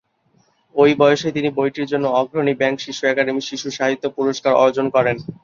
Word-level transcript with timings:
ওই 0.75 0.91
বয়সেই 0.95 1.33
তিনি 1.33 1.49
বইটির 1.57 1.89
জন্য 1.91 2.05
অগ্রণী 2.19 2.53
ব্যাংক-শিশু 2.55 3.01
একাডেমী 3.07 3.41
শিশুসাহিত্য 3.41 4.05
পুরস্কার 4.17 4.53
অর্জন 4.63 4.85
করেন। 4.95 5.17